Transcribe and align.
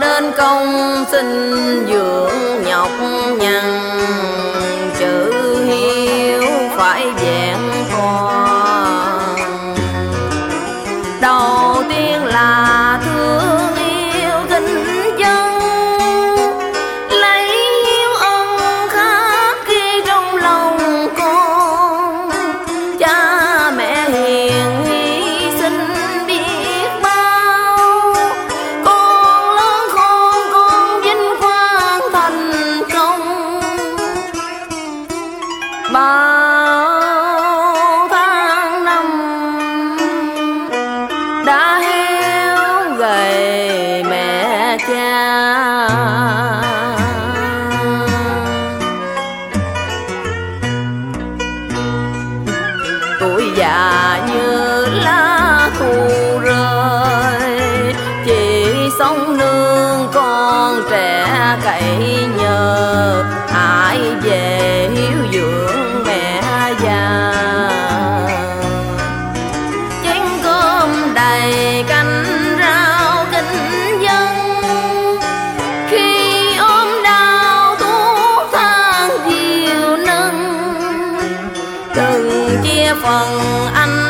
đến 0.00 0.32
công 0.36 1.04
xin 1.12 1.26
dường 1.86 2.23
già 44.88 45.88
tôi 53.20 53.52
già 53.56 53.83
phần 83.02 83.40
anh 83.74 84.03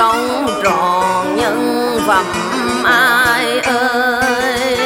sống 0.00 0.46
tròn 0.64 1.36
nhân 1.36 1.98
phẩm 2.06 2.24
ai 2.84 3.60
ơi. 3.60 4.76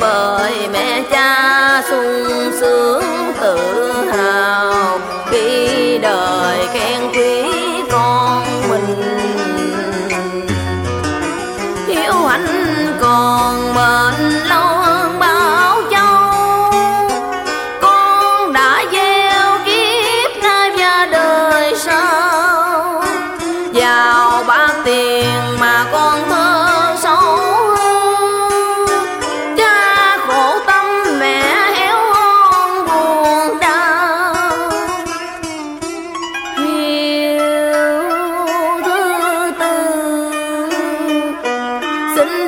Bởi 0.00 0.68
mẹ 0.72 1.02
cha 1.10 1.82
sung 1.90 2.50
sướng 2.60 3.04
tự 3.40 3.58
hào, 4.12 4.98
khi 5.30 5.98
đời 5.98 6.66
khen 6.72 7.00
quý 7.12 7.42
con 7.92 8.44
mình. 8.70 9.02
Hiếu 11.86 12.26
anh 12.28 12.46
còn 13.00 13.51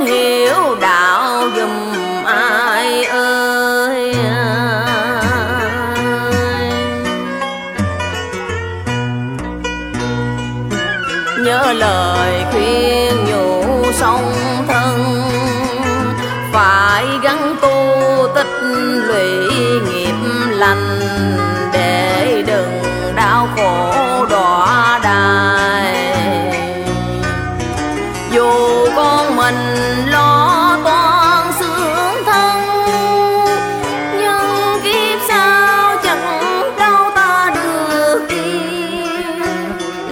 hiểu 0.07 0.77
đạo 0.81 1.49
dùm 1.57 1.71
ai 2.25 3.05
ơi 3.05 4.15
nhớ 11.45 11.73
lời 11.73 12.45
khuyên 12.53 13.25
nhủ 13.25 13.65
sông 13.93 14.33
thân 14.69 15.24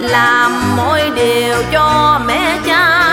làm 0.03 0.75
mọi 0.75 1.11
điều 1.15 1.55
cho 1.71 2.19
mẹ 2.27 2.59
cha. 2.65 3.12